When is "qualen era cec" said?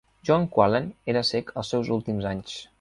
0.55-1.55